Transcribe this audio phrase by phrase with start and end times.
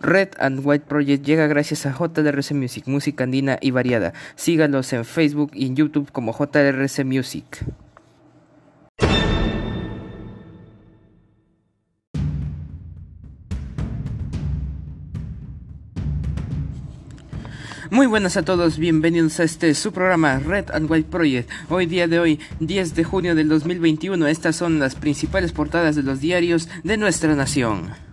[0.00, 4.14] Red and White Project llega gracias a JRC Music, música andina y variada.
[4.34, 7.64] Sígalos en Facebook y en YouTube como JRC Music.
[17.90, 21.50] Muy buenas a todos, bienvenidos a este su programa Red and White Project.
[21.68, 26.04] Hoy día de hoy, 10 de junio del 2021, estas son las principales portadas de
[26.04, 28.09] los diarios de nuestra nación.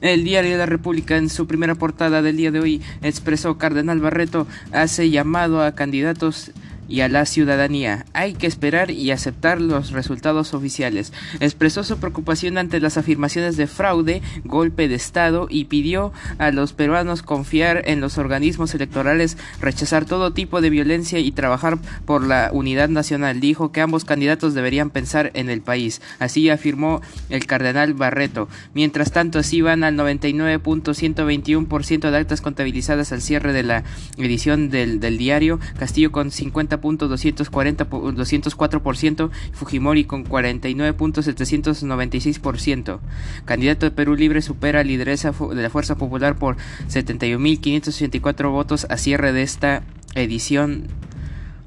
[0.00, 4.00] El diario de la República en su primera portada del día de hoy expresó Cardenal
[4.00, 6.52] Barreto hace llamado a candidatos
[6.88, 8.06] y a la ciudadanía.
[8.12, 11.12] Hay que esperar y aceptar los resultados oficiales.
[11.40, 16.72] Expresó su preocupación ante las afirmaciones de fraude, golpe de Estado y pidió a los
[16.72, 22.50] peruanos confiar en los organismos electorales, rechazar todo tipo de violencia y trabajar por la
[22.52, 23.40] unidad nacional.
[23.40, 26.00] Dijo que ambos candidatos deberían pensar en el país.
[26.18, 28.48] Así afirmó el cardenal Barreto.
[28.74, 33.84] Mientras tanto, así van al 99.121% de actas contabilizadas al cierre de la
[34.16, 35.60] edición del, del diario.
[35.78, 43.00] Castillo con 50 204%, Fujimori con 49.796%.
[43.44, 46.56] Candidato de Perú Libre supera lideresa de la Fuerza Popular por
[46.88, 49.82] 71.584 votos a cierre de esta
[50.14, 50.86] edición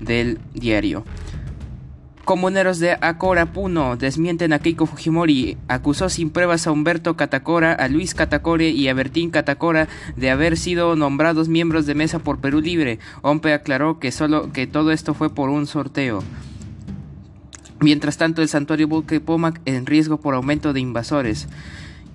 [0.00, 1.04] del diario.
[2.24, 7.86] Comuneros de Acora Puno desmienten a Keiko Fujimori, acusó sin pruebas a Humberto Catacora, a
[7.88, 12.62] Luis Catacore y a Bertín Catacora de haber sido nombrados miembros de mesa por Perú
[12.62, 12.98] Libre.
[13.20, 16.22] Ompe aclaró que solo que todo esto fue por un sorteo.
[17.80, 21.46] Mientras tanto, el santuario Pomac en riesgo por aumento de invasores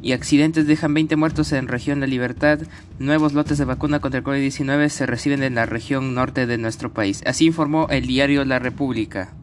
[0.02, 2.60] y accidentes dejan 20 muertos en región La Libertad.
[2.98, 6.92] Nuevos lotes de vacuna contra el COVID-19 se reciben en la región norte de nuestro
[6.92, 7.22] país.
[7.28, 9.36] Así informó el diario La República.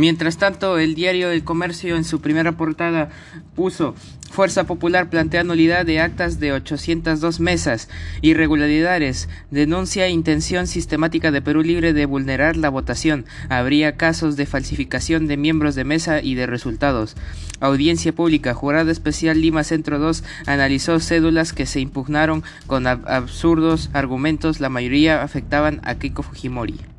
[0.00, 3.10] Mientras tanto, el diario El Comercio en su primera portada
[3.54, 3.94] puso
[4.30, 7.90] Fuerza Popular plantea nulidad de actas de 802 mesas,
[8.22, 15.26] irregularidades, denuncia intención sistemática de Perú Libre de vulnerar la votación, habría casos de falsificación
[15.26, 17.14] de miembros de mesa y de resultados.
[17.60, 24.60] Audiencia pública, Jurado Especial Lima Centro 2 analizó cédulas que se impugnaron con absurdos argumentos,
[24.60, 26.89] la mayoría afectaban a Keiko Fujimori.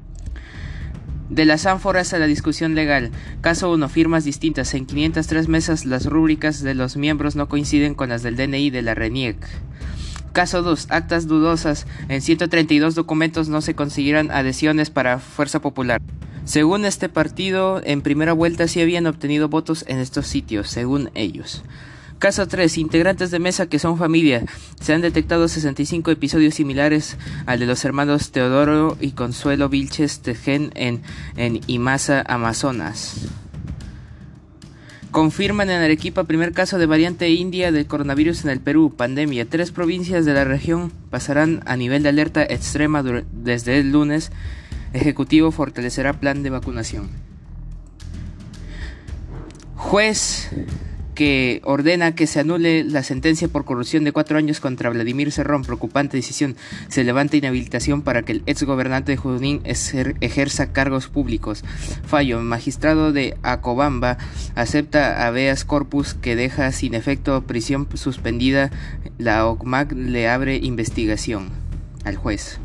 [1.31, 3.09] De las ánforas a la discusión legal.
[3.40, 3.88] Caso 1.
[3.88, 4.74] Firmas distintas.
[4.74, 8.81] En 503 mesas las rúbricas de los miembros no coinciden con las del DNI de
[8.81, 9.38] la RENIEC.
[10.34, 10.88] Caso 2.
[10.90, 11.88] Actas dudosas.
[12.09, 16.02] En 132 documentos no se consiguieron adhesiones para Fuerza Popular.
[16.44, 21.64] Según este partido, en primera vuelta sí habían obtenido votos en estos sitios, según ellos.
[22.22, 22.78] Caso 3.
[22.78, 24.46] Integrantes de mesa que son familia.
[24.80, 27.18] Se han detectado 65 episodios similares
[27.48, 31.02] al de los hermanos Teodoro y Consuelo Vilches Tejen en,
[31.36, 33.28] en Imasa, Amazonas.
[35.09, 38.94] Confirman en Arequipa primer caso de variante india del coronavirus en el Perú.
[38.96, 39.50] Pandemia.
[39.50, 43.02] Tres provincias de la región pasarán a nivel de alerta extrema
[43.32, 44.32] desde el lunes.
[44.94, 47.09] Ejecutivo fortalecerá plan de vacunación.
[49.76, 50.52] Juez
[51.16, 55.64] que ordena que se anule la sentencia por corrupción de cuatro años contra Vladimir Cerrón.
[55.64, 56.56] Preocupante decisión.
[56.88, 61.64] Se levanta inhabilitación para que el ex gobernante de Junín ejerza cargos públicos.
[62.06, 62.42] Fallo.
[62.42, 64.18] Magistrado de Acobamba
[64.56, 68.72] acepta habeas corpus que deja sin efecto prisión suspendida.
[69.18, 71.50] La OCMAC le abre investigación
[72.04, 72.60] al juez.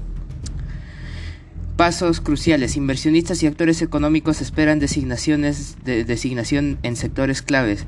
[1.77, 2.75] Pasos cruciales.
[2.77, 7.85] Inversionistas y actores económicos esperan designaciones de designación en sectores claves.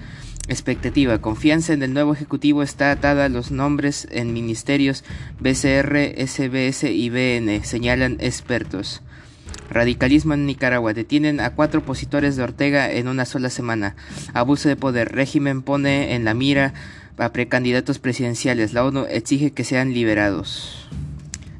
[0.49, 1.19] Expectativa.
[1.19, 5.05] Confianza en el nuevo Ejecutivo está atada a los nombres en ministerios
[5.41, 9.03] BCR, SBS y BN, señalan expertos.
[9.69, 10.95] Radicalismo en Nicaragua.
[10.95, 13.95] Detienen a cuatro opositores de Ortega en una sola semana.
[14.33, 15.13] Abuso de poder.
[15.13, 16.73] Régimen pone en la mira
[17.19, 18.73] a precandidatos presidenciales.
[18.73, 20.89] La ONU exige que sean liberados.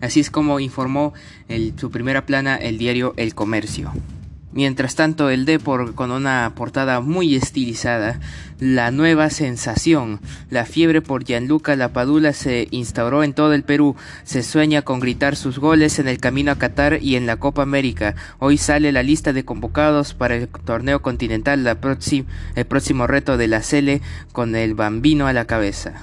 [0.01, 1.13] Así es como informó
[1.49, 3.93] en su primera plana el diario El Comercio.
[4.51, 8.19] Mientras tanto, el Depor con una portada muy estilizada,
[8.59, 13.95] la nueva sensación, la fiebre por Gianluca Lapadula se instauró en todo el Perú.
[14.25, 17.63] Se sueña con gritar sus goles en el camino a Qatar y en la Copa
[17.63, 18.15] América.
[18.39, 21.79] Hoy sale la lista de convocados para el torneo continental, la
[22.55, 24.01] el próximo reto de la Cele
[24.33, 26.03] con el Bambino a la cabeza.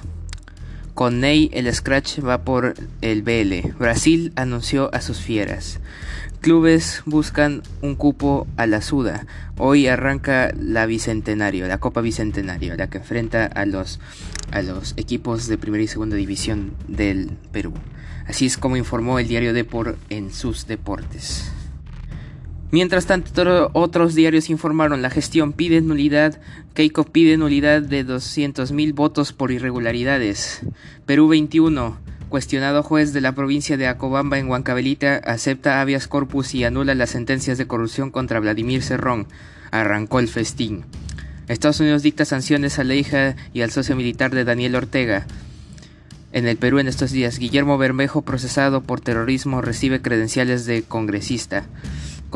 [0.94, 3.74] Con Ney el Scratch va por el BL.
[3.78, 5.78] Brasil anunció a sus fieras.
[6.40, 9.26] Clubes buscan un cupo a la Suda.
[9.58, 14.00] Hoy arranca la Bicentenario, la Copa Bicentenario, la que enfrenta a los,
[14.52, 17.72] a los equipos de primera y segunda división del Perú.
[18.26, 21.50] Así es como informó el diario Depor en sus deportes.
[22.72, 26.40] Mientras tanto, otros diarios informaron la gestión pide nulidad,
[26.74, 30.60] Keiko pide nulidad de 200.000 votos por irregularidades.
[31.06, 32.15] Perú 21.
[32.28, 37.10] Cuestionado juez de la provincia de Acobamba en Huancabelita acepta habeas corpus y anula las
[37.10, 39.28] sentencias de corrupción contra Vladimir Cerrón.
[39.70, 40.84] Arrancó el festín.
[41.46, 45.24] Estados Unidos dicta sanciones a la hija y al socio militar de Daniel Ortega.
[46.32, 51.64] En el Perú en estos días, Guillermo Bermejo, procesado por terrorismo, recibe credenciales de congresista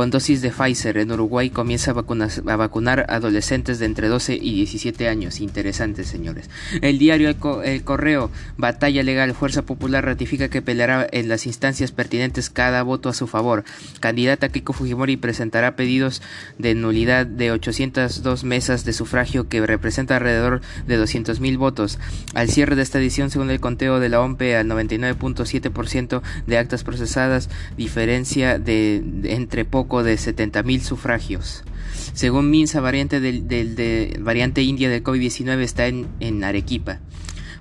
[0.01, 0.97] con dosis de Pfizer.
[0.97, 5.41] En Uruguay comienza a, vacunar adolescentes de entre 12 y 17 años.
[5.41, 6.49] Interesante, señores.
[6.81, 12.49] El diario el, Correo, Batalla Legal, Fuerza Popular ratifica que peleará en las instancias pertinentes
[12.49, 13.65] cada voto a su favor.
[14.01, 16.23] Candidata Kiko Fujimori presentará pedidos
[16.57, 21.99] de nulidad de 802 mesas de sufragio que representa alrededor de 200.000 votos.
[22.33, 26.85] Al cierre de esta edición, según el conteo de la OMPE, al 99.7% de actas
[26.85, 31.65] procesadas, diferencia de, de entre poco de 70.000 sufragios.
[32.13, 37.01] Según Minsa, variante, del, de, variante india del COVID-19 está en, en, Arequipa.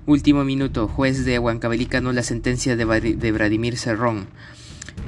[0.06, 2.84] Último minuto, juez de Huancavelica no la sentencia de,
[3.16, 4.28] de Vladimir Cerrón.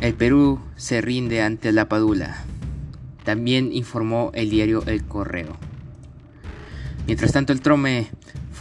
[0.00, 2.42] El Perú se rinde ante la Padula.
[3.22, 5.56] También informó el diario El Correo.
[7.06, 8.08] Mientras tanto, el Trome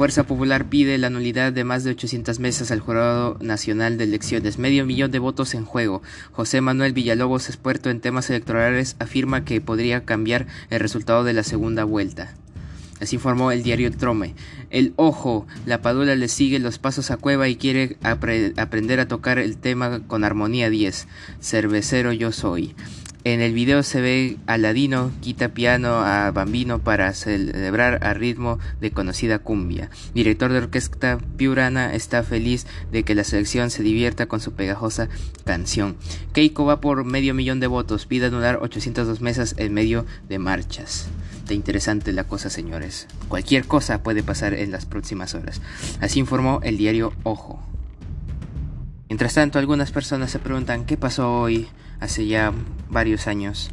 [0.02, 4.58] Fuerza Popular pide la nulidad de más de 800 mesas al Jurado Nacional de Elecciones.
[4.58, 6.02] Medio millón de votos en juego.
[6.32, 11.44] José Manuel Villalobos, experto en temas electorales, afirma que podría cambiar el resultado de la
[11.44, 12.34] segunda vuelta.
[13.00, 14.34] Así informó el diario Trome.
[14.72, 19.38] El ojo, la Padula le sigue los pasos a Cueva y quiere aprender a tocar
[19.38, 21.08] el tema con armonía 10.
[21.42, 22.74] Cervecero yo soy.
[23.24, 28.58] En el video se ve a Ladino quita piano a Bambino para celebrar a ritmo
[28.80, 29.92] de conocida cumbia.
[30.16, 35.08] Director de orquesta Piurana está feliz de que la selección se divierta con su pegajosa
[35.46, 35.98] canción.
[36.34, 41.08] Keiko va por medio millón de votos, pide anular 802 mesas en medio de marchas.
[41.36, 43.06] Está interesante la cosa, señores.
[43.28, 45.62] Cualquier cosa puede pasar en las próximas horas.
[46.00, 47.62] Así informó el diario Ojo.
[49.10, 51.68] Mientras tanto, algunas personas se preguntan qué pasó hoy
[52.02, 52.54] hace ya
[52.90, 53.72] varios años.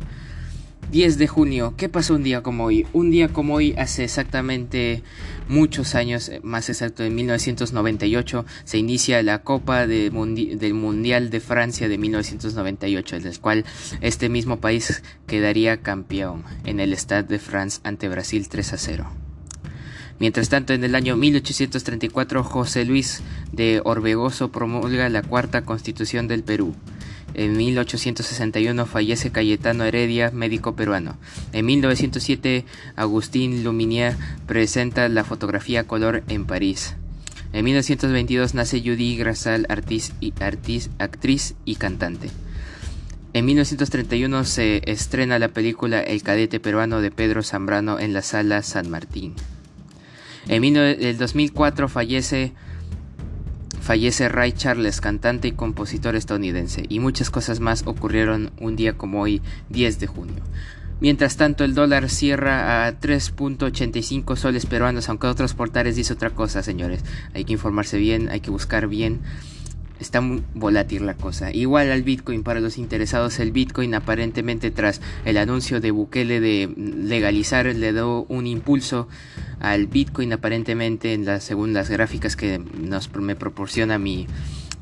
[0.91, 2.87] 10 de junio, ¿qué pasó un día como hoy?
[2.95, 5.03] Un día como hoy, hace exactamente
[5.47, 11.99] muchos años, más exacto en 1998, se inicia la Copa del Mundial de Francia de
[11.99, 13.65] 1998, en el cual
[14.01, 19.11] este mismo país quedaría campeón en el Stade de France ante Brasil 3 a 0.
[20.21, 23.21] Mientras tanto, en el año 1834, José Luis
[23.53, 26.75] de Orbegoso promulga la cuarta constitución del Perú.
[27.39, 31.17] En 1861 fallece Cayetano Heredia, médico peruano.
[31.53, 32.65] En 1907
[32.97, 34.17] Agustín Luminier
[34.49, 36.97] presenta la fotografía color en París.
[37.53, 40.15] En 1922 nace Judy Grasal, actriz
[41.65, 42.29] y cantante.
[43.35, 48.65] En 1931 se estrena la película El cadete peruano de Pedro Zambrano en la sala
[48.65, 49.37] San Martín.
[50.49, 52.53] En el 2004 fallece
[53.89, 59.23] Fallece Ray Charles, cantante y compositor estadounidense, y muchas cosas más ocurrieron un día como
[59.23, 59.41] hoy,
[59.71, 60.43] 10 de junio.
[61.01, 66.63] Mientras tanto, el dólar cierra a 3.85 soles peruanos, aunque otros portales dicen otra cosa,
[66.63, 67.03] señores.
[67.33, 69.21] Hay que informarse bien, hay que buscar bien
[70.01, 71.53] está muy volátil la cosa.
[71.53, 76.73] Igual al Bitcoin, para los interesados, el Bitcoin aparentemente tras el anuncio de Bukele de
[76.77, 79.09] legalizar le dio un impulso
[79.61, 84.27] al Bitcoin aparentemente en las según las gráficas que nos me proporciona mi,